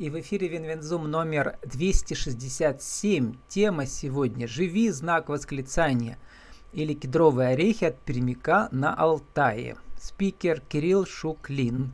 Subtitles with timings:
[0.00, 3.34] И в эфире Винвензум номер 267.
[3.48, 6.16] Тема сегодня «Живи, знак восклицания»
[6.72, 9.76] или «Кедровые орехи от пермяка на Алтае».
[9.98, 11.92] Спикер Кирилл Шуклин.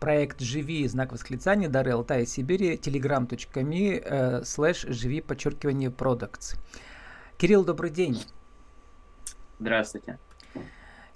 [0.00, 6.56] Проект «Живи, знак восклицания», дары Алтая Сибири, telegram.me, э, слэш «Живи, подчеркивание, продуктс».
[7.38, 8.20] Кирилл, добрый день.
[9.60, 10.18] Здравствуйте.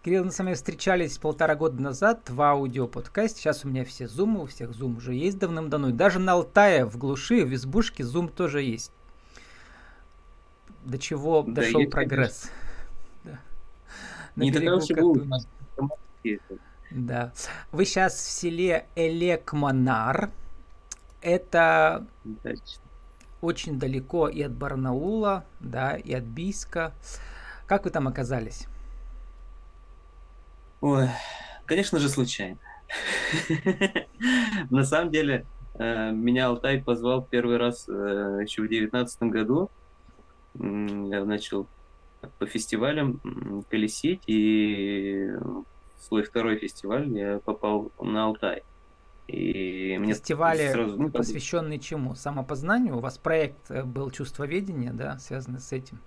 [0.07, 3.41] Кирилл, мы с вами встречались полтора года назад в аудиоподкасте.
[3.41, 5.89] Сейчас у меня все зумы, у всех зум уже есть давным-давно.
[5.89, 8.93] И даже на Алтае, в глуши, в избушке зум тоже есть.
[10.85, 12.53] До чего да, дошел есть, прогресс.
[13.25, 13.41] Да.
[14.37, 15.21] Не уж и был
[16.93, 17.33] Да.
[17.73, 20.31] Вы сейчас в селе Элекманар.
[21.21, 22.07] Это
[23.41, 26.95] очень далеко и от Барнаула, да, и от Бийска.
[27.67, 28.69] Как вы там оказались?
[30.81, 31.09] Ой,
[31.65, 32.59] конечно же, случайно.
[34.71, 37.93] На самом деле, э, меня Алтай позвал первый раз э,
[38.43, 39.71] еще в девятнадцатом году.
[40.55, 41.67] Я начал
[42.39, 43.21] по фестивалям
[43.69, 45.29] колесить, и
[45.97, 48.63] в свой второй фестиваль я попал на Алтай.
[49.27, 52.15] И мне Фестивали, сразу, ну, посвященные чему?
[52.15, 52.97] Самопознанию?
[52.97, 56.01] У вас проект э, был чувствоведение, да, связанный с этим?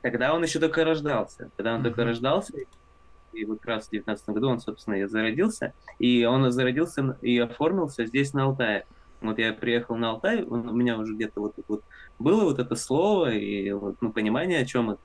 [0.00, 1.50] Тогда он еще только рождался.
[1.56, 1.84] Когда он uh-huh.
[1.84, 2.54] только рождался,
[3.32, 5.72] и вот как раз в 19 году он, собственно, и зародился.
[5.98, 8.86] И он зародился и оформился здесь, на Алтае.
[9.20, 11.82] Вот я приехал на Алтай, у меня уже где-то вот, вот
[12.18, 15.00] было вот это слово и вот, ну, понимание, о чем это.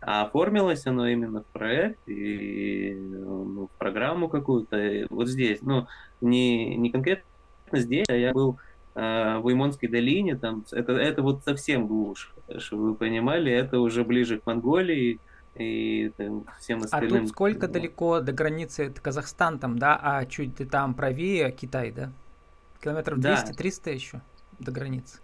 [0.00, 5.06] А оформилось оно именно в проект и ну, в программу какую-то.
[5.08, 5.86] Вот здесь, ну,
[6.20, 7.24] не, не конкретно
[7.72, 8.58] здесь, а я был
[8.94, 14.04] э, в Уймонской долине, там, это, это вот совсем глушь, чтобы вы понимали, это уже
[14.04, 15.20] ближе к Монголии,
[15.56, 17.16] и там, всем остальным.
[17.16, 21.50] А тут сколько далеко до границы это Казахстан там, да, а чуть ты там правее
[21.52, 22.12] Китай, да?
[22.82, 23.90] Километров 200-300 да.
[23.90, 24.22] еще
[24.58, 25.20] до границы.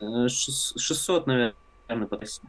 [0.00, 1.52] 600, э,
[1.86, 2.42] наверное, по трассе.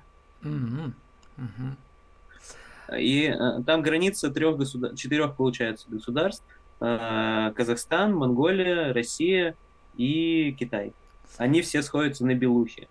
[0.43, 0.93] Угу.
[1.37, 2.97] Угу.
[2.97, 6.43] И э, там граница трех государств, четырех, получается, государств.
[6.81, 9.55] Э, Казахстан, Монголия, Россия
[9.95, 10.93] и Китай.
[11.37, 12.87] Они все сходятся на Белухе.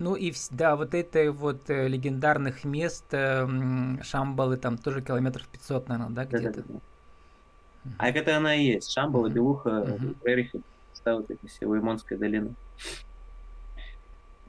[0.00, 3.46] Ну и да, вот это вот э, легендарных мест э,
[4.02, 6.64] Шамбалы там тоже километров 500, наверное, да, где-то.
[7.98, 8.90] А это она и есть.
[8.90, 9.32] Шамбала, uh-huh.
[9.32, 10.16] Белуха, uh-huh.
[10.22, 10.62] Прерихи,
[11.04, 12.48] вот эти все, Уймонская долина.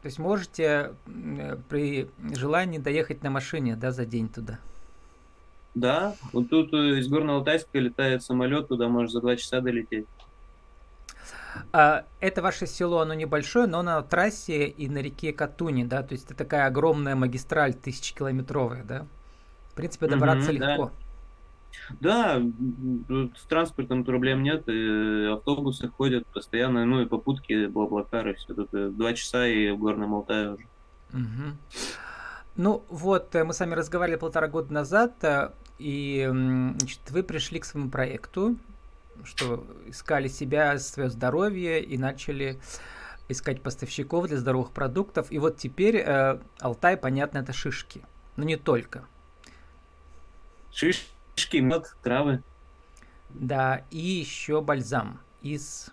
[0.01, 4.57] То есть можете э, при желании доехать на машине, да, за день туда?
[5.75, 10.07] Да, вот тут э, из Горного Алтайска летает самолет, туда можешь за два часа долететь.
[11.73, 16.13] А, это ваше село, оно небольшое, но на трассе и на реке Катуни, да, то
[16.13, 19.05] есть это такая огромная магистраль тысячекилометровая, да?
[19.71, 20.91] В принципе, добраться mm-hmm, легко.
[21.99, 22.39] Да.
[22.39, 28.73] да, с транспортом проблем нет, и автобусы ходят постоянно, ну и попутки, блаблакары, все тут
[28.73, 30.65] э, два часа и в Горном Алтае уже.
[31.13, 31.57] Угу.
[32.57, 37.59] Ну вот, э, мы с вами разговаривали полтора года назад, э, и значит, вы пришли
[37.59, 38.57] к своему проекту,
[39.23, 42.59] что искали себя, свое здоровье и начали
[43.29, 45.31] искать поставщиков для здоровых продуктов.
[45.31, 48.03] И вот теперь э, Алтай, понятно, это шишки.
[48.35, 49.05] Но не только.
[50.71, 52.43] Шишки, мед, травы.
[53.29, 55.89] Да, и еще бальзам из...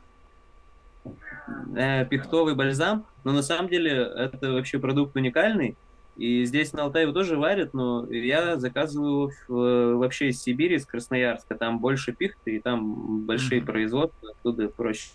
[1.76, 3.06] Э, пихтовый бальзам.
[3.24, 5.76] Но на самом деле это вообще продукт уникальный.
[6.18, 11.54] И здесь на Алтае его тоже варят, но я заказываю вообще из Сибири, из Красноярска.
[11.54, 13.66] Там больше пихты, и там большие mm-hmm.
[13.66, 15.12] производства, оттуда проще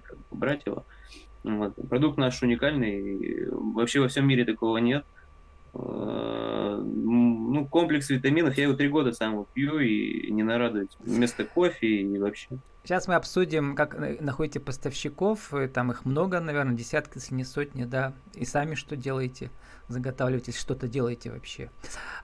[0.00, 0.84] как бы, брать его.
[1.42, 1.74] Вот.
[1.90, 5.04] Продукт наш уникальный, вообще во всем мире такого нет.
[5.74, 10.96] Э, ну, комплекс витаминов, я его три года сам пью и не нарадуюсь.
[11.00, 12.48] Вместо кофе и вообще.
[12.84, 18.12] Сейчас мы обсудим, как находите поставщиков, там их много, наверное, десятки, если не сотни, да,
[18.34, 19.50] и сами что делаете,
[19.88, 21.70] заготавливаете, что-то делаете вообще.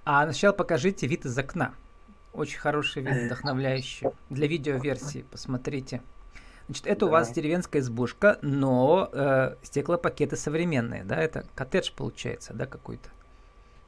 [0.05, 1.75] А сначала покажите вид из окна.
[2.35, 4.09] Очень хороший вид, вдохновляющий.
[4.29, 6.03] Для видеоверсии, посмотрите.
[6.67, 7.07] Значит, это да.
[7.07, 11.17] у вас деревенская избушка, но э, стеклопакеты современные, да?
[11.17, 13.09] Это коттедж получается, да, какой-то?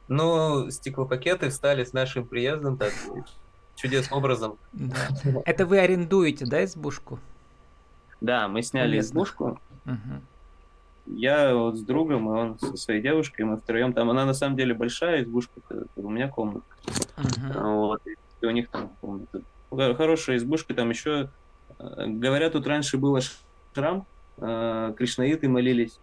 [0.09, 2.93] Ну, стеклопакеты стали с нашим приездом так
[3.77, 4.59] чудесным образом.
[4.73, 4.97] Да.
[5.45, 7.19] Это вы арендуете, да, избушку?
[8.21, 9.61] Да, мы сняли избушку.
[9.85, 10.23] Угу.
[11.07, 14.11] Я вот с другом, и он со своей девушкой, мы втроем там.
[14.11, 15.61] Она на самом деле большая избушка,
[15.97, 16.65] у меня комната.
[17.17, 17.61] Угу.
[17.61, 18.03] Вот,
[18.41, 19.43] и у них там комната.
[19.71, 21.31] Хорошая избушка, там еще,
[21.79, 23.21] э, говорят, тут раньше было
[23.75, 24.07] шрам,
[24.37, 25.99] э, кришнаиты молились.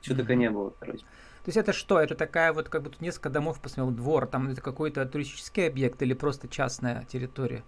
[0.00, 1.04] Чего только не было, короче.
[1.44, 2.00] То есть это что?
[2.00, 6.14] Это такая вот, как тут несколько домов посмотрел, двор, там это какой-то туристический объект или
[6.14, 7.64] просто частная территория?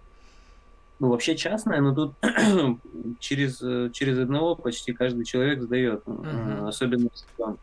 [0.99, 2.15] Ну, вообще частная, но тут
[3.19, 3.57] через,
[3.93, 6.67] через одного почти каждый человек сдает, угу.
[6.67, 7.57] особенно в сезон.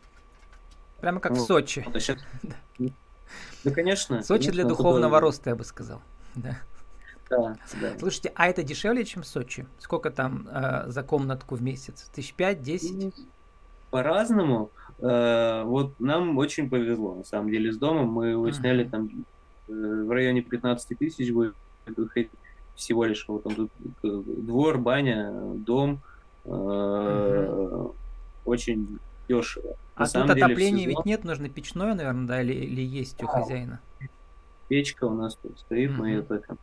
[1.01, 1.83] Прямо как ну, в Сочи.
[1.87, 2.19] Вот, а сейчас...
[3.65, 4.23] Да, конечно.
[4.23, 5.21] Сочи конечно, для духовного туда...
[5.21, 6.03] роста, я бы сказал.
[6.35, 6.59] Да.
[7.31, 7.99] Да, да.
[7.99, 9.67] Слушайте, а это дешевле, чем Сочи?
[9.79, 12.11] Сколько там э, за комнатку в месяц?
[12.15, 13.15] Тысяч пять, десять?
[13.93, 14.71] По-разному.
[15.01, 18.09] Э, вот нам очень повезло, на самом деле, с домом.
[18.09, 19.11] Мы его сняли там
[19.69, 21.55] э, в районе 15 тысяч будет
[21.87, 22.31] выходить
[22.75, 23.25] всего лишь.
[23.29, 23.71] Вот там тут
[24.03, 26.01] э, двор, баня, дом.
[26.47, 27.89] Э.
[28.47, 28.99] Очень
[29.29, 29.77] дешево.
[29.95, 33.79] А тут отопления ведь нет, нужно печное, наверное, да, или, или есть у хозяина?
[34.69, 35.97] Печка у нас тут стоит, mm-hmm.
[35.97, 36.59] мы ее топим.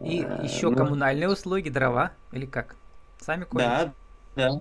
[0.00, 2.76] И а, еще ну, коммунальные услуги, дрова, или как?
[3.18, 3.68] Сами колите?
[3.68, 3.92] Да,
[4.36, 4.60] да.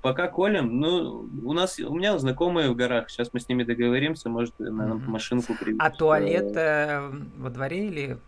[0.00, 4.30] Пока колем, ну, у нас, у меня знакомые в горах, сейчас мы с ними договоримся,
[4.30, 5.08] может, нам mm-hmm.
[5.08, 5.82] машинку привезут.
[5.82, 8.18] А туалет э, во дворе или?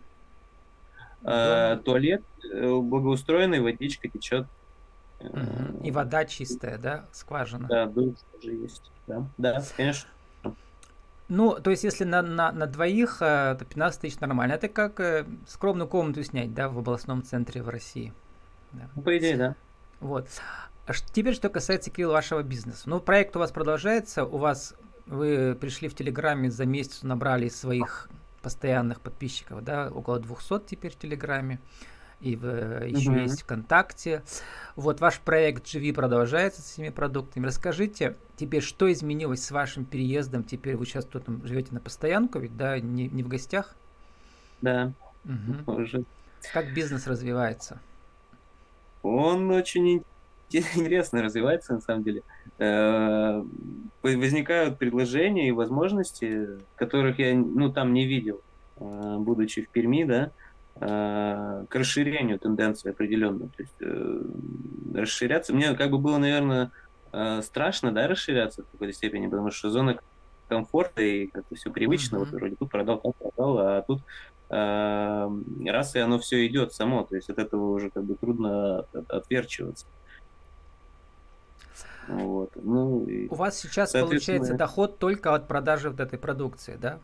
[1.23, 4.45] А, туалет э, благоустроенный, водичка течет.
[5.83, 7.67] И вода чистая, да, скважина?
[7.67, 10.09] Да, душ тоже есть, да, да, конечно.
[11.27, 14.53] Ну, то есть, если на, на, на двоих, э, то 15 тысяч нормально.
[14.53, 18.13] Это как э, скромную комнату снять, да, в областном центре в России.
[18.73, 18.83] Да.
[18.95, 19.55] Ну, по идее, да.
[20.01, 20.27] Вот.
[20.87, 22.83] А теперь, что касается, Кирилл, вашего бизнеса.
[22.89, 24.75] Ну, проект у вас продолжается, у вас,
[25.07, 28.09] вы пришли в Телеграме, за месяц набрали своих
[28.41, 31.59] постоянных подписчиков, да, около 200 теперь в Телеграме
[32.21, 33.19] и в, еще угу.
[33.19, 34.23] есть ВКонтакте.
[34.75, 37.45] Вот ваш проект «Живи» продолжается с этими продуктами.
[37.45, 40.43] Расскажите теперь, что изменилось с вашим переездом?
[40.43, 43.75] Теперь вы сейчас тут живете на постоянку, ведь, да, не, не в гостях?
[44.61, 44.93] Да.
[45.25, 45.71] Угу.
[45.81, 46.03] Уже.
[46.53, 47.79] Как бизнес развивается?
[49.01, 50.03] Он очень
[50.75, 52.23] интересно развивается, на самом деле.
[52.57, 53.43] Э,
[54.01, 58.41] возникают предложения и возможности, которых я ну, там не видел,
[58.77, 60.31] э, будучи в Перми, да,
[60.77, 63.47] Э, к расширению тенденции определенно.
[63.47, 65.53] То есть расширяться.
[65.53, 66.71] Мне как бы было, наверное,
[67.41, 69.97] страшно, да, расширяться в какой-то степени, потому что зона
[70.49, 72.19] комфорта и как-то все привычно, mm-hmm.
[72.19, 74.01] вот вроде тут продал, там продал, а тут
[74.49, 79.09] раз и оно все идет само, то есть от этого уже как бы трудно от,
[79.09, 79.87] отверчиваться.
[82.07, 82.51] Вот.
[82.55, 86.99] Ну, и, У вас сейчас получается доход только от продажи вот этой продукции, да?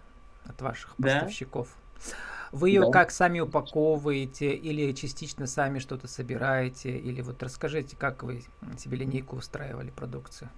[0.45, 1.67] От ваших поставщиков.
[1.95, 2.15] Да.
[2.51, 2.91] Вы ее да.
[2.91, 6.97] как сами упаковываете или частично сами что-то собираете?
[6.97, 8.43] Или вот расскажите, как вы
[8.77, 10.49] себе линейку устраивали продукцию?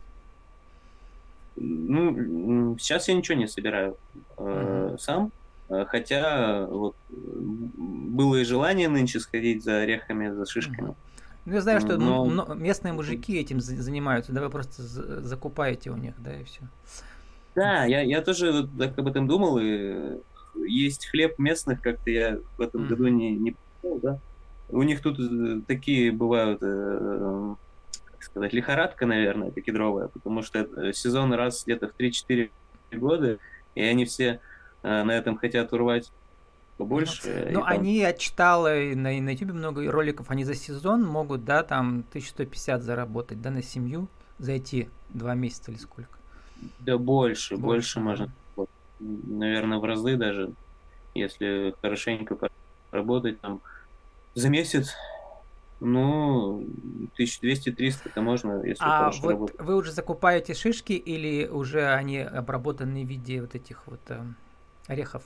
[1.56, 3.96] Ну, сейчас я ничего не собираю
[4.38, 5.32] э, сам,
[5.70, 10.96] э, хотя вот было и желание нынче сходить за орехами, за шишками.
[11.46, 12.26] Ну, я знаю, что Но...
[12.26, 16.62] ну, местные мужики этим занимаются, да, вы просто закупаете у них, да, и все.
[17.56, 20.20] Да, я, я тоже так об этом думал, и
[20.66, 22.88] есть хлеб местных, как-то я в этом mm-hmm.
[22.88, 24.20] году не, не понял, да.
[24.70, 27.56] У них тут э, такие бывают, э,
[28.12, 32.50] как сказать, лихорадка, наверное, это кедровая, потому что сезон раз где-то в 3-4
[32.94, 33.38] года,
[33.76, 34.40] и они все
[34.82, 36.12] э, на этом хотят урвать
[36.78, 37.50] побольше.
[37.52, 37.70] Ну, там...
[37.70, 42.84] они, я читал на, на YouTube много роликов, они за сезон могут, да, там 1150
[42.84, 44.08] заработать, да, на семью
[44.40, 46.18] за эти два месяца или сколько?
[46.80, 48.32] Да больше, больше, больше можно
[49.04, 50.52] наверное, в разы даже,
[51.14, 52.38] если хорошенько
[52.90, 53.62] поработать там
[54.36, 54.94] за месяц,
[55.80, 56.66] ну,
[57.20, 59.60] 1200-300 это можно, если а хорошо вот работать.
[59.60, 64.24] вы уже закупаете шишки или уже они обработаны в виде вот этих вот э,
[64.88, 65.24] орехов?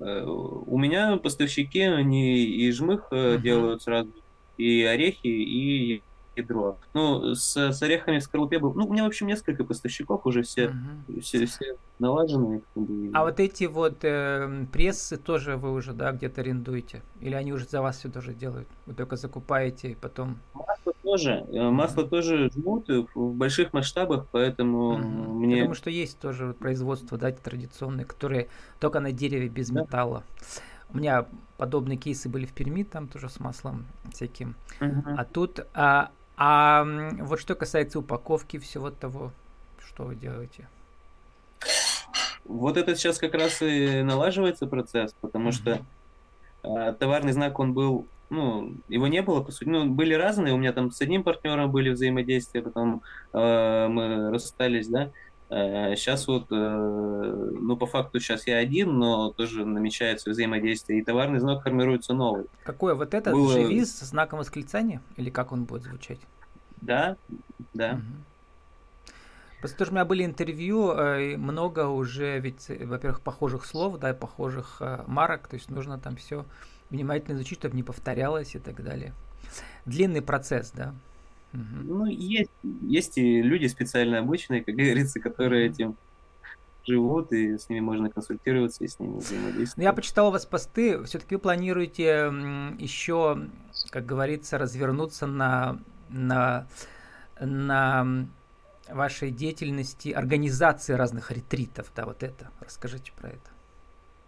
[0.00, 3.40] Э, у меня поставщики, они и жмых uh-huh.
[3.40, 4.12] делают сразу,
[4.58, 6.02] и орехи, и
[6.36, 6.78] ядро.
[6.92, 8.74] Ну, с, с орехами в скорлупе был.
[8.74, 11.20] Ну, у меня, в общем, несколько поставщиков уже все, угу.
[11.20, 12.62] все, все налажены.
[13.12, 17.02] А вот эти вот э, прессы тоже вы уже, да, где-то арендуете?
[17.20, 18.68] Или они уже за вас все тоже делают?
[18.86, 20.38] Вы только закупаете и потом.
[20.54, 21.46] Масло тоже.
[21.52, 22.10] Э, масло угу.
[22.10, 25.02] тоже жмут в больших масштабах, поэтому угу.
[25.02, 25.62] мне.
[25.62, 28.48] Думаю, что есть тоже производство, да, традиционные, которые
[28.80, 29.82] только на дереве без да.
[29.82, 30.24] металла.
[30.94, 31.26] У меня
[31.56, 34.54] подобные кейсы были в Перми, там тоже с маслом всяким.
[34.80, 35.16] Uh-huh.
[35.18, 36.84] А тут, а, а
[37.20, 39.32] вот что касается упаковки всего того,
[39.78, 40.68] что вы делаете?
[42.44, 45.80] Вот это сейчас как раз и налаживается процесс, потому что
[46.62, 50.58] э, товарный знак, он был, ну, его не было, по сути, ну, были разные, у
[50.58, 55.10] меня там с одним партнером были взаимодействия, потом э, мы расстались, да,
[55.54, 61.04] Сейчас э, вот, э, ну, по факту сейчас я один, но тоже намечается взаимодействие, и
[61.04, 62.46] товарный знак формируется новый.
[62.64, 62.94] Какой?
[62.94, 63.52] Вот этот Было...
[63.52, 65.00] живи с знаком восклицания?
[65.16, 66.18] Или как он будет звучать?
[66.80, 67.16] Да,
[67.72, 67.92] да.
[67.92, 69.12] Угу.
[69.60, 74.14] Просто тоже у меня были интервью, э, много уже, ведь, во-первых, похожих слов, да, и
[74.14, 76.44] похожих марок, то есть нужно там все
[76.90, 79.14] внимательно изучить, чтобы не повторялось и так далее.
[79.86, 80.94] Длинный процесс, да.
[81.54, 82.50] Ну, есть,
[82.82, 85.96] есть и люди специально обученные, как говорится, которые этим
[86.84, 89.84] живут, и с ними можно консультироваться, и с ними взаимодействовать.
[89.84, 92.32] Я почитал у вас посты, все-таки вы планируете
[92.78, 93.48] еще,
[93.90, 96.66] как говорится, развернуться на, на,
[97.40, 98.26] на
[98.88, 102.50] вашей деятельности организации разных ретритов, да, вот это.
[102.60, 103.50] Расскажите про это.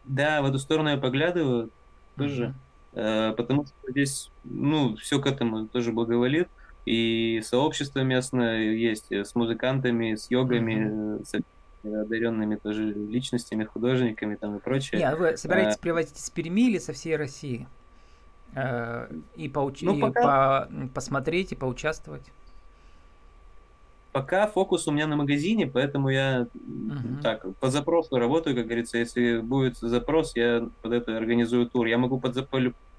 [0.05, 1.71] Да, в эту сторону я поглядываю
[2.17, 2.55] тоже,
[2.93, 3.33] mm-hmm.
[3.35, 6.49] потому что здесь, ну, все к этому тоже благоволит,
[6.87, 11.25] и сообщество местное есть с музыкантами, с йогами, mm-hmm.
[11.25, 11.35] с
[11.85, 15.01] одаренными тоже личностями, художниками там и прочее.
[15.01, 17.67] Нет, вы собираетесь а, привозить из Перми или со всей России?
[18.55, 19.83] Э, и, поуч...
[19.83, 20.69] ну, пока...
[20.71, 20.95] и по...
[20.95, 22.25] посмотреть, и поучаствовать?
[24.13, 27.23] Пока фокус у меня на магазине, поэтому я uh-huh.
[27.23, 28.97] так по запросу работаю, как говорится.
[28.97, 31.85] Если будет запрос, я под это организую тур.
[31.87, 32.49] Я могу под,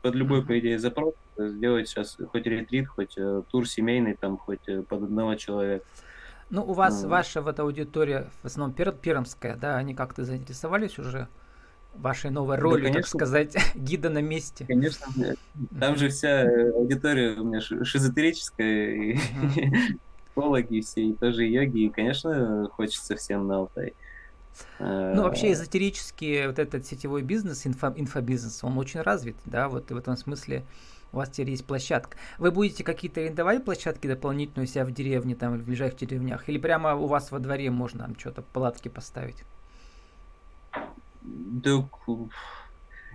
[0.08, 4.66] под любой, по идее, запрос сделать сейчас хоть ретрит, хоть э, тур семейный, там, хоть
[4.70, 5.84] э, под одного человека.
[6.50, 10.98] Ну, у вас ну, ваша вот аудитория, в основном пер, пермская, да, они как-то заинтересовались
[10.98, 11.28] уже
[11.94, 14.66] вашей новой ролью, да, так сказать, гида на месте?
[14.66, 15.08] Конечно,
[15.78, 19.18] там же вся аудитория у меня шизотерическая, и
[20.28, 23.94] психологи все, и тоже йоги, и, конечно, хочется всем на Алтай.
[24.80, 29.98] Ну, вообще эзотерический вот этот сетевой бизнес, инфо, инфобизнес, он очень развит, да, вот в
[29.98, 30.64] этом смысле
[31.14, 32.18] у вас теперь есть площадка.
[32.38, 36.50] Вы будете какие-то арендовать площадки дополнительные у себя в деревне, там, в ближайших деревнях?
[36.50, 39.44] Или прямо у вас во дворе можно там что-то, палатки поставить?
[41.22, 41.88] Да,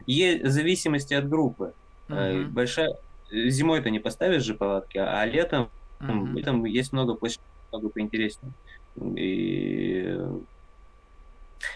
[0.07, 1.75] есть зависимости от группы.
[2.09, 2.51] Угу.
[2.51, 2.97] Большая...
[3.31, 5.71] Зимой-то не поставишь же палатки, а летом,
[6.01, 6.27] угу.
[6.37, 8.53] летом есть много площадок, много поинтереснее.
[9.17, 10.19] И...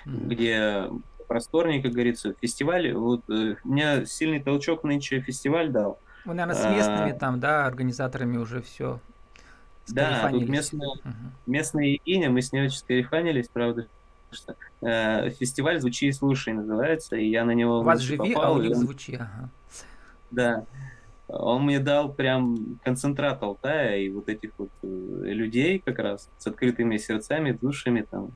[0.06, 0.28] Угу.
[0.28, 0.88] Где
[1.26, 2.92] просторнее, как говорится, фестиваль.
[2.92, 5.98] Вот э, меня сильный толчок нынче фестиваль дал.
[6.24, 9.00] Вы, наверное, с местными а, там, да, организаторами уже все
[9.88, 11.14] Да, тут местная, угу.
[11.46, 13.86] местная Егиня, мы с ней очень скарифанились, правда,
[14.32, 18.54] что э, фестиваль «Звучи и слушай» называется, и я на него У вас живи, попал,
[18.54, 18.78] а у них он...
[18.78, 19.48] звучи, ага.
[20.32, 20.64] Да,
[21.28, 26.46] он мне дал прям концентрат Алтая и вот этих вот э, людей как раз с
[26.46, 28.30] открытыми сердцами, душами там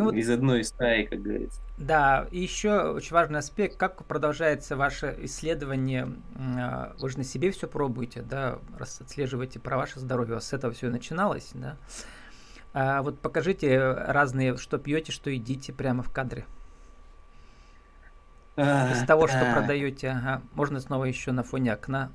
[0.00, 1.60] ну, из одной стаи, как говорится.
[1.76, 6.08] Да, и еще очень важный аспект, как продолжается ваше исследование.
[6.36, 10.46] А, вы же на себе все пробуете, да, раз отслеживаете про ваше здоровье, у вас
[10.46, 11.76] с этого все начиналось, да.
[12.72, 16.46] А вот покажите разные, что пьете, что едите прямо в кадре.
[18.56, 20.42] Из того, что продаете, ага.
[20.54, 22.10] Можно снова еще на фоне окна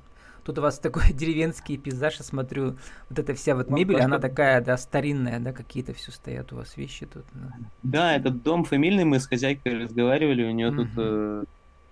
[0.46, 2.76] Тут у вас такой деревенский пейзаж, я смотрю,
[3.10, 6.76] вот эта вся вот мебель, она такая, да, старинная, да, какие-то все стоят у вас
[6.76, 7.24] вещи тут.
[7.32, 11.44] Да, да этот дом фамильный, мы с хозяйкой разговаривали, у нее тут э,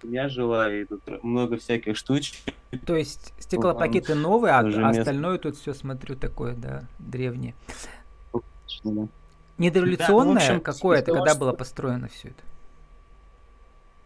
[0.04, 2.36] я жила, и тут много всяких штучек.
[2.86, 7.56] То есть стеклопакеты новые, а, а остальное тут все, смотрю, такое, да, древнее.
[8.84, 9.08] Да.
[9.58, 12.42] Недореволюционное да, какое-то, когда было построено все это?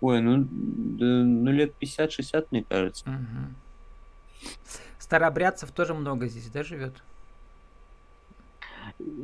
[0.01, 3.05] Ой, ну, да, ну лет 50-60, мне кажется.
[3.05, 3.68] Угу.
[4.99, 6.95] Старообрядцев тоже много здесь, да, живет?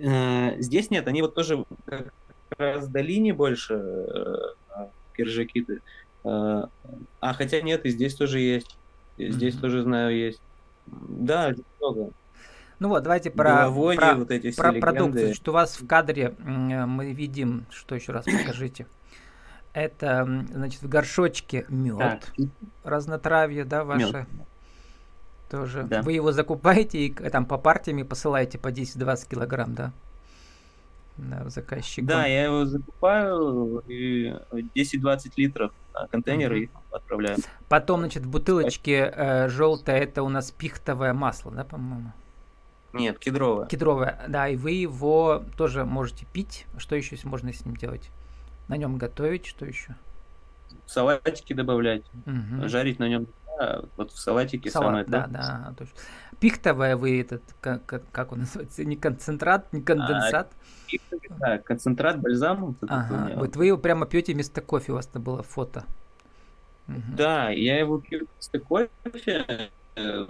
[0.02, 2.12] Э, здесь нет, они вот тоже как
[2.58, 5.66] раз долине больше, э, киржаки.
[6.24, 6.64] Э,
[7.20, 8.76] а хотя нет, и здесь тоже есть.
[9.18, 9.60] Здесь mm-hmm.
[9.60, 10.40] тоже знаю есть.
[10.86, 12.12] Да, здесь много.
[12.80, 15.26] Ну вот, давайте про, про, вот эти про продукцию.
[15.26, 18.86] Значит, у вас в кадре мы видим, что еще раз покажите.
[19.72, 22.32] Это, значит, в горшочке мед,
[22.84, 24.26] разнотравье, да, ваше.
[24.30, 24.46] Мед
[25.50, 25.84] тоже.
[25.84, 26.02] Да.
[26.02, 29.92] Вы его закупаете и там по партиями посылаете по 10-20 килограмм, да?
[31.16, 32.06] Да, заказчикам.
[32.06, 36.96] Да, я его закупаю и 10-20 литров на контейнеры uh-huh.
[36.96, 37.38] отправляю.
[37.68, 42.12] Потом, значит, в бутылочке э, желтое это у нас пихтовое масло, да, по-моему?
[42.92, 43.66] Нет, кедровое.
[43.66, 46.66] Кедровое, да, и вы его тоже можете пить.
[46.78, 48.10] Что еще можно с ним делать?
[48.68, 49.94] На нем готовить, что еще?
[50.86, 52.68] Салатики добавлять, угу.
[52.68, 53.26] жарить на нем
[53.96, 55.30] вот в салатике Салат, самое да, то.
[55.30, 55.94] да, точно.
[56.40, 60.52] Пихтовая вы этот, как, как он называется, не концентрат, не конденсат?
[60.52, 62.76] А, да, концентрат, бальзам.
[62.82, 65.84] Ага, вот вы его прямо пьете вместо кофе, у вас это было фото.
[66.88, 67.16] Угу.
[67.16, 70.26] Да, я его пью вместо кофе, э,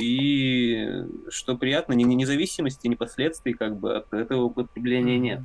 [0.00, 5.40] и что приятно, ни, ни независимости, ни последствий как бы от этого употребления нет.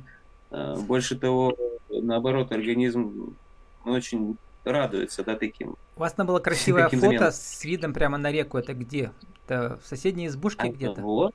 [0.50, 1.54] Э, больше того,
[1.90, 3.36] наоборот, организм
[3.84, 5.76] очень радуется, да, таким.
[5.96, 7.32] У вас там было красивое фото заменам.
[7.32, 8.58] с видом прямо на реку.
[8.58, 9.12] Это где?
[9.44, 11.00] Это в соседней избушке а где-то?
[11.00, 11.34] Вот.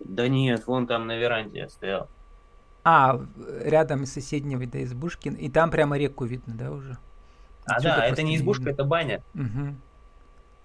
[0.00, 2.08] Да нет, вон там на веранде я стоял.
[2.84, 3.20] А,
[3.60, 5.28] рядом из соседнего да, избушки.
[5.28, 6.98] И там прямо реку видно, да, уже?
[7.64, 9.22] А, да, это не избушка, это баня.
[9.34, 9.74] Угу.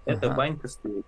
[0.05, 0.35] Это ага.
[0.35, 1.05] банька стоит.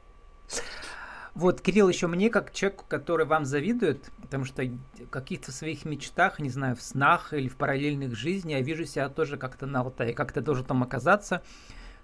[1.36, 6.39] Вот, Кирилл, еще мне, как человеку, который вам завидует, потому что в каких-то своих мечтах,
[6.39, 10.13] не знаю, в снах или в параллельных жизнях, я вижу себя тоже как-то на Алтае,
[10.13, 11.43] как-то должен там оказаться,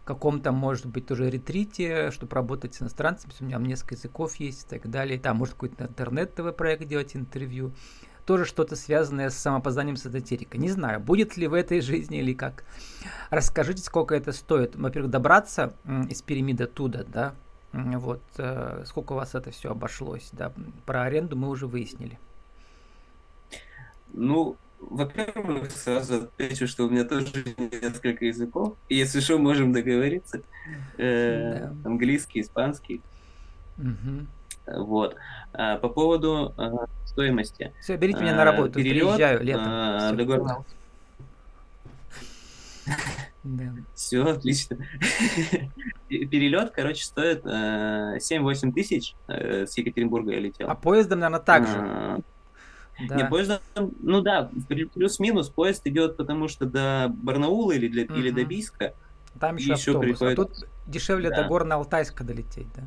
[0.02, 4.66] в каком-то, может быть, тоже ретрите, чтобы работать с иностранцами, у меня несколько языков есть
[4.66, 7.74] и так далее, там, может, какой-то интернет-ТВ-проект делать, интервью,
[8.26, 10.60] тоже что-то связанное с самопознанием с эзотерикой.
[10.60, 12.64] Не знаю, будет ли в этой жизни или как.
[13.30, 14.76] Расскажите, сколько это стоит.
[14.76, 15.74] Во-первых, добраться
[16.10, 17.36] из пирамиды туда, да,
[17.76, 20.54] вот, э, сколько у вас это все обошлось, да,
[20.86, 22.18] про аренду мы уже выяснили.
[24.14, 27.28] Ну, во-первых, сразу отвечу, что у меня тоже
[27.58, 28.76] несколько языков.
[28.88, 30.42] И если что, можем договориться.
[30.98, 31.90] Э, да.
[31.90, 33.02] Английский, испанский.
[33.78, 34.78] Угу.
[34.86, 35.16] Вот.
[35.54, 36.72] А по поводу э,
[37.06, 37.74] стоимости.
[37.82, 39.64] Все, берите меня на работу, Перелет, приезжаю летом.
[39.66, 40.66] А, договор...
[43.46, 43.76] Да.
[43.94, 44.78] Все, отлично.
[46.10, 49.14] Перелет, короче, стоит э, 7-8 тысяч.
[49.28, 50.68] Э, с Екатеринбурга я летел.
[50.68, 51.78] А поездом, наверное, так же.
[51.78, 52.20] А,
[53.08, 53.16] да.
[53.16, 53.60] Не, поездом,
[54.02, 58.16] ну да, плюс-минус поезд идет, потому что до Барнаула или, для, угу.
[58.16, 58.96] или до Бийска.
[59.40, 60.40] Там еще, еще автобус, приходит...
[60.40, 61.44] а тут дешевле да.
[61.44, 62.84] до Горно-Алтайска долететь, да?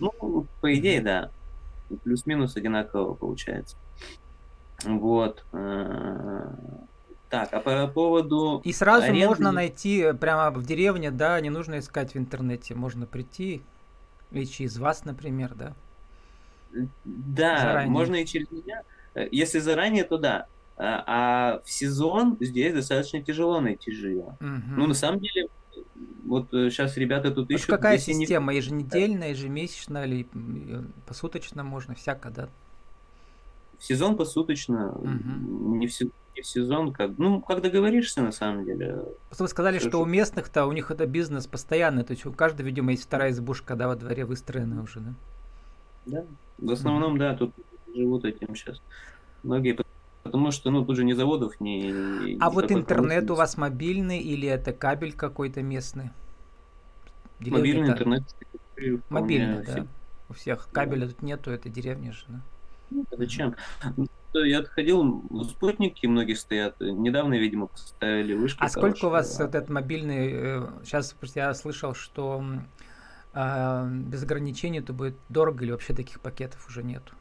[0.00, 1.30] Ну, по идее, да.
[2.02, 3.76] Плюс-минус одинаково получается.
[4.84, 5.44] Вот.
[7.32, 8.60] Э, так, а по поводу...
[8.64, 9.26] И сразу аренды...
[9.26, 13.62] можно найти прямо в деревне, да, не нужно искать в интернете, можно прийти,
[14.30, 15.72] или через вас, например, да?
[17.04, 17.90] Да, заранее.
[17.90, 18.82] можно и через меня.
[19.30, 20.46] Если заранее, то да.
[20.76, 24.36] А, а в сезон здесь достаточно тяжело найти жилье.
[24.40, 24.76] Угу.
[24.76, 25.48] Ну, на самом деле,
[26.24, 27.66] вот сейчас э, ребята тут ищут...
[27.66, 28.52] какая система?
[28.52, 28.58] Не...
[28.58, 31.94] Еженедельная, ежемесячная или э, посуточно можно?
[31.94, 32.48] Всяко, да?
[33.82, 35.08] В сезон посуточно, угу.
[35.74, 39.02] не, в, не в сезон, как, ну, как договоришься на самом деле.
[39.26, 42.32] Просто вы сказали, что, что у местных-то, у них это бизнес постоянный, то есть у
[42.32, 45.14] каждого, видимо, есть вторая избушка, да, во дворе выстроена уже, да?
[46.06, 46.24] Да,
[46.58, 47.18] в основном, угу.
[47.18, 47.54] да, тут
[47.92, 48.80] живут этим сейчас.
[49.42, 49.76] Многие
[50.22, 52.40] Потому что, ну, тут же ни заводов, ни...
[52.40, 56.10] А вот интернет у вас мобильный или это кабель какой-то местный?
[57.40, 58.22] Мобильный интернет.
[59.08, 59.86] Мобильный, да.
[60.28, 61.08] У всех кабеля да.
[61.08, 62.42] тут нету, это деревня же, да?
[62.92, 63.54] Ну, зачем?
[64.34, 66.80] Я отходил, спутники многие стоят.
[66.80, 68.58] Недавно, видимо, поставили вышки.
[68.60, 69.44] А сколько у вас а...
[69.44, 70.62] этот мобильный?
[70.84, 72.42] Сейчас э, я слышал, что
[73.34, 77.12] э, без ограничений это будет дорого или вообще таких пакетов уже нету?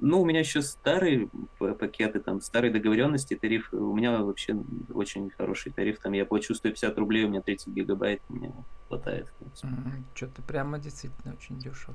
[0.00, 3.72] Ну, у меня еще старые пакеты, там, старые договоренности, тариф.
[3.72, 4.56] У меня вообще
[4.94, 5.98] очень хороший тариф.
[5.98, 8.52] Там я плачу 150 рублей, у меня 30 гигабайт, мне
[8.88, 9.30] хватает.
[9.62, 11.94] Mm, Что-то прямо действительно очень дешево.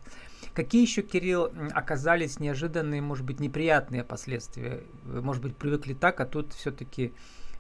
[0.54, 4.84] Какие еще, Кирилл, оказались неожиданные, может быть, неприятные последствия?
[5.04, 7.12] Вы, может быть, привыкли так, а тут все-таки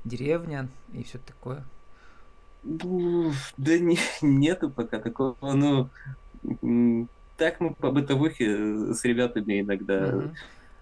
[0.04, 1.66] деревня и все такое?
[2.64, 5.36] Да не, нету пока такого.
[5.42, 5.90] Ну,
[7.38, 10.16] так мы по бытовухе с ребятами иногда.
[10.16, 10.34] Угу.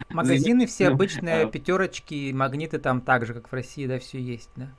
[0.09, 1.45] Магазины все ну, обычные, а...
[1.47, 4.69] пятерочки, магниты там так же, как в России, да, все есть, да?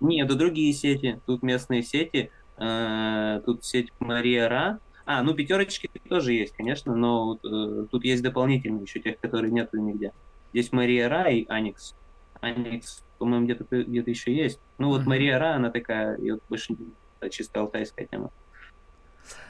[0.00, 1.20] Нет, это другие сети.
[1.26, 2.30] Тут местные сети.
[2.58, 4.80] Э, тут сеть Мария Ра.
[5.04, 9.78] А, ну пятерочки тоже есть, конечно, но э, тут есть дополнительные еще тех, которые нету
[9.78, 10.12] нигде.
[10.52, 11.94] Здесь Мария Ра и Аникс.
[12.40, 14.60] Аникс, по-моему, где-то где еще есть.
[14.78, 15.06] Ну вот.
[15.06, 16.76] Мария Ра, она такая, и вот больше
[17.30, 18.30] чисто алтайская тема.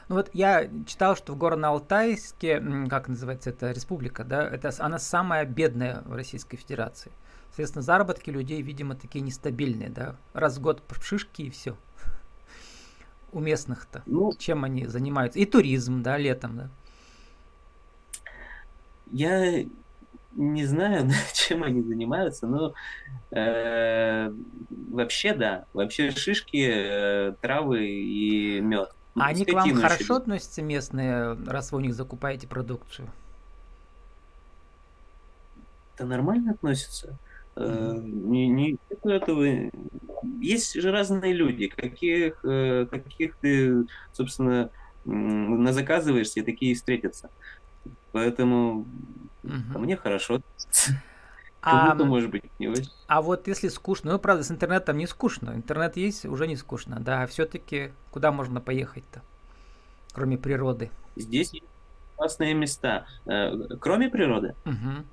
[0.09, 5.45] Ну вот я читал, что в Горно-Алтайске, как называется эта республика, да, это она самая
[5.45, 7.11] бедная в Российской Федерации.
[7.47, 10.15] Соответственно, заработки людей, видимо, такие нестабильные, да.
[10.33, 11.77] Раз в год шишки и все.
[13.31, 14.03] У местных-то.
[14.05, 15.39] Ну, Чем они занимаются?
[15.39, 16.69] И туризм, да, летом, да.
[19.11, 19.65] Я
[20.35, 22.73] не знаю, чем они занимаются, но
[23.31, 24.33] э,
[24.69, 28.93] вообще да, вообще шишки, э, травы и мед.
[29.15, 33.09] А они к вам хорошо относятся местные, раз вы у них закупаете продукцию?
[35.97, 37.17] Да нормально относятся.
[37.55, 38.01] Mm-hmm.
[38.01, 39.69] Не, не этого.
[40.41, 44.71] Есть же разные люди, каких, э, каких ты, собственно,
[45.05, 47.29] на заказываешься, такие и встретятся.
[48.11, 48.87] Поэтому
[49.43, 49.77] mm-hmm.
[49.77, 50.41] мне хорошо.
[51.65, 52.91] А, может быть, не очень.
[53.07, 55.51] А вот если скучно, ну, правда, с интернетом не скучно.
[55.55, 56.99] Интернет есть, уже не скучно.
[56.99, 59.21] Да, все-таки куда можно поехать-то,
[60.11, 60.91] кроме природы?
[61.15, 61.65] Здесь есть
[62.17, 63.05] классные места.
[63.25, 64.55] Э, кроме природы?
[64.65, 65.05] Угу.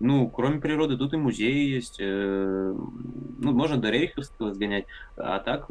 [0.00, 1.96] Ну, кроме природы, тут и музеи есть.
[2.00, 4.86] Э, ну, можно до Рейховского сгонять.
[5.18, 5.66] А так...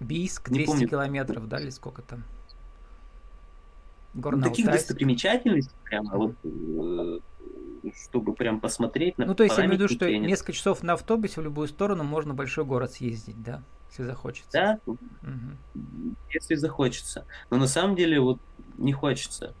[0.00, 0.88] Бийск, 200 помню.
[0.88, 2.24] километров, да, или сколько там?
[4.14, 7.18] Горно ну, Таких достопримечательностей прямо вот э,
[8.04, 10.94] чтобы прям посмотреть на Ну, то есть я имею в виду, что несколько часов на
[10.94, 14.50] автобусе в любую сторону можно в большой город съездить, да, если захочется.
[14.52, 14.98] Да, угу.
[16.30, 17.26] если захочется.
[17.50, 18.38] Но на самом деле вот
[18.78, 19.54] не хочется.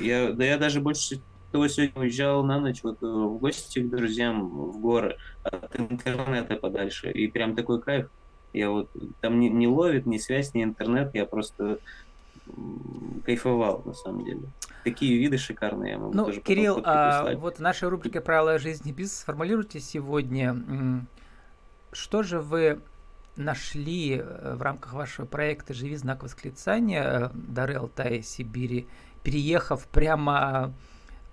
[0.00, 1.20] Я, да я даже больше
[1.54, 6.56] того сегодня уезжал на ночь вот э, в гости к друзьям в горы от интернета
[6.56, 7.12] подальше.
[7.12, 8.08] И прям такой кайф.
[8.52, 11.78] Я вот там не, не ловит ни связь, ни интернет, я просто
[13.24, 14.42] кайфовал на самом деле.
[14.84, 19.20] Такие виды шикарные я могу ну, тоже Кирилл, а, вот наша рубрика «Правила жизни бизнес»
[19.20, 21.06] сформулируйте сегодня,
[21.92, 22.80] что же вы
[23.36, 28.86] нашли э, в рамках вашего проекта «Живи знак восклицания» Дары Алтая Сибири,
[29.22, 30.74] переехав прямо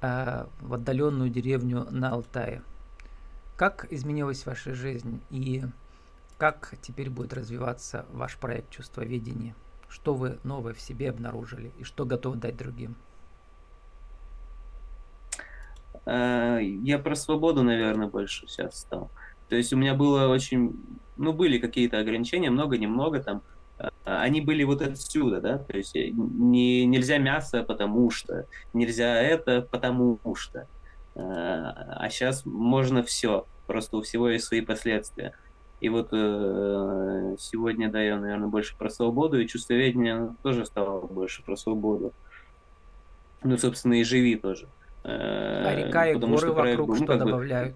[0.01, 2.63] э, в отдаленную деревню на Алтае?
[3.57, 5.63] Как изменилась ваша жизнь и
[6.37, 9.55] как теперь будет развиваться ваш проект чувствоведения?
[9.89, 12.95] Что вы новое в себе обнаружили и что готовы дать другим?
[16.05, 19.09] Э, я про свободу, наверное, больше сейчас стал.
[19.49, 20.75] То есть у меня было очень,
[21.17, 23.41] ну, были какие-то ограничения, много-немного там.
[23.77, 29.61] Э, они были вот отсюда, да, то есть не, нельзя мясо, потому что, нельзя это,
[29.61, 30.67] потому что.
[31.15, 35.33] Э, а сейчас можно все, просто у всего есть свои последствия.
[35.81, 41.43] И вот э, сегодня, да, я, наверное, больше про свободу, и чувствоведение тоже стало больше
[41.43, 42.13] про свободу.
[43.43, 44.67] Ну, собственно, и живи тоже.
[44.67, 47.75] Э, а река и горы что вокруг ну, что добавляют?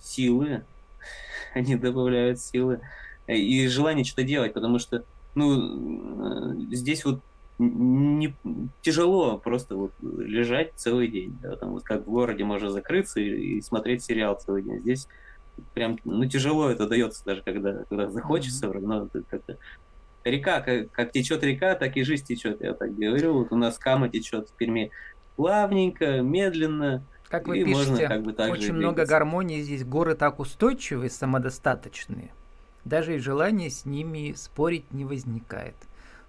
[0.00, 0.62] Силы.
[1.54, 2.80] Они добавляют силы.
[3.26, 7.20] И желание что-то делать, потому что, ну, э, здесь вот
[7.58, 8.34] не
[8.82, 11.38] тяжело просто вот лежать целый день.
[11.40, 14.80] Да, там вот как в городе можно закрыться и, и смотреть сериал целый день.
[14.80, 15.08] Здесь
[15.72, 18.80] прям ну тяжело это дается даже когда когда захочется, mm-hmm.
[18.80, 19.56] но как-то
[20.24, 22.60] река как, как течет река, так и жизнь течет.
[22.60, 23.34] Я так говорю.
[23.34, 24.90] Вот у нас Кама течет в Перми
[25.36, 27.04] плавненько, медленно.
[27.28, 29.84] Как вы пишете, можно, как бы, так очень много гармонии здесь.
[29.84, 32.30] Горы так устойчивые, самодостаточные.
[32.84, 35.74] Даже и желание с ними спорить не возникает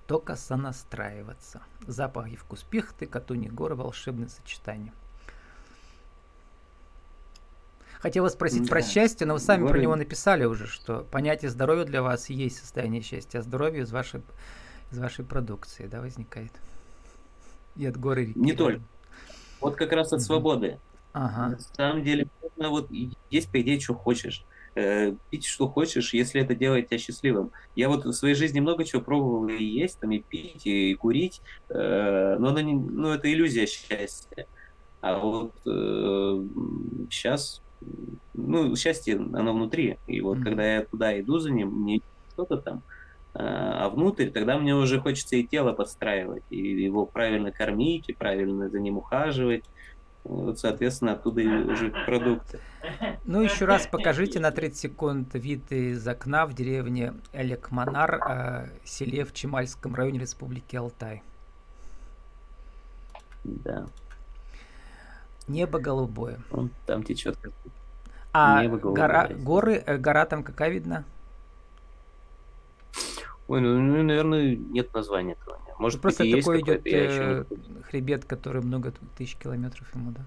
[0.08, 1.62] только сонастраиваться.
[1.88, 4.94] Запах и вкус пихты, катуни горы, волшебное сочетание.
[8.06, 8.70] Хотела спросить да.
[8.70, 9.72] про счастье, но вы сами горы...
[9.72, 13.92] про него написали уже, что понятие здоровья для вас есть состояние счастья, а здоровье из
[13.92, 14.22] вашей,
[14.92, 16.52] из вашей продукции, да, возникает.
[17.76, 18.38] И от горы реки.
[18.38, 18.84] Не только.
[19.60, 20.78] Вот как раз от свободы.
[21.14, 21.58] Ага.
[21.58, 22.92] На самом деле, вот
[23.32, 24.46] есть, по идее, что хочешь.
[24.76, 27.54] Э, пить что хочешь, если это делает тебя счастливым.
[27.76, 31.42] Я вот в своей жизни много чего пробовал и есть, там, и пить, и курить,
[31.70, 34.46] э, но, она не, ну, это иллюзия счастья.
[35.02, 36.46] А вот э,
[37.10, 37.64] сейчас,
[38.34, 39.98] ну, счастье, оно внутри.
[40.08, 40.44] И вот mm-hmm.
[40.44, 42.02] когда я туда иду за ним, не
[42.34, 42.84] что-то там,
[43.34, 48.70] а внутрь, тогда мне уже хочется и тело подстраивать, и его правильно кормить, и правильно
[48.70, 49.66] за ним ухаживать,
[50.24, 52.60] вот, соответственно, оттуда и уже продукты.
[53.26, 59.26] Ну, еще раз покажите на 30 секунд вид из окна в деревне Элекманар, э, селе
[59.26, 61.22] в Чемальском районе Республики Алтай.
[63.44, 63.86] Да.
[65.48, 66.40] Небо голубое.
[66.50, 67.38] Вон там течет.
[68.34, 69.02] А Небо голубое.
[69.02, 71.04] Гора, горы, э, гора там какая видна?
[73.48, 75.60] Ой, ну, ну, наверное, нет названия этого.
[75.78, 77.46] Может, просто такой идет э,
[77.90, 80.22] хребет, который много тысяч километров ему, да.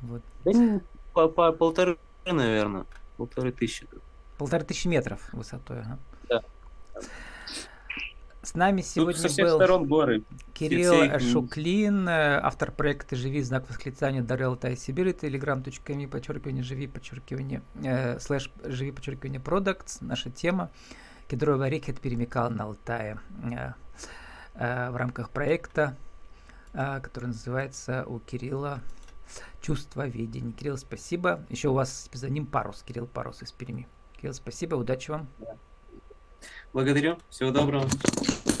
[0.00, 0.22] Вот.
[0.44, 0.80] Да не,
[1.12, 2.86] по, по полторы, наверное.
[3.16, 3.86] Полторы тысячи.
[4.38, 5.98] Полторы тысячи метров высотой, ага.
[6.28, 6.42] Да.
[8.42, 10.22] С нами сегодня Тут со всех был сторон горы.
[10.52, 16.88] Кирилл все Шуклин, э, автор проекта «Живи», знак восклицания Дарел Тай Сибирь, telegram.me, подчеркивание «Живи»,
[16.88, 20.70] подчеркивание, э, слэш «Живи», подчеркивание «Продуктс», наша тема.
[21.28, 23.20] Кедровый рекет перемекал на Алтае.
[23.44, 23.72] Э,
[24.54, 25.96] Э, в рамках проекта,
[26.74, 28.80] э, который называется у Кирилла
[29.62, 30.52] «Чувство видения».
[30.52, 31.44] Кирилл, спасибо.
[31.48, 33.88] Еще у вас за ним Парус, Кирилл Парус из Перми.
[34.16, 35.28] Кирилл, спасибо, удачи вам.
[36.72, 37.88] Благодарю, всего доброго.